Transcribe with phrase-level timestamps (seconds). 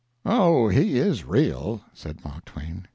[0.25, 2.87] "Oh, he is real," said Mark Twain.